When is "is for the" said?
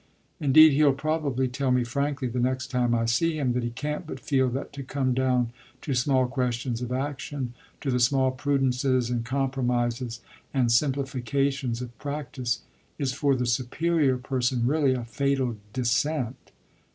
12.97-13.45